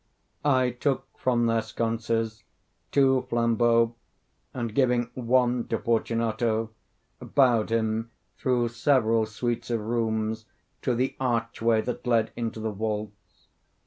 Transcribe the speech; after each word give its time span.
I 0.43 0.71
took 0.71 1.05
from 1.15 1.45
their 1.45 1.61
sconces 1.61 2.43
two 2.91 3.27
flambeaux, 3.29 3.93
and 4.51 4.73
giving 4.73 5.11
one 5.13 5.67
to 5.67 5.77
Fortunato, 5.77 6.71
bowed 7.19 7.69
him 7.69 8.09
through 8.35 8.69
several 8.69 9.27
suites 9.27 9.69
of 9.69 9.79
rooms 9.79 10.47
to 10.81 10.95
the 10.95 11.15
archway 11.19 11.81
that 11.81 12.07
led 12.07 12.31
into 12.35 12.59
the 12.59 12.71
vaults. 12.71 13.45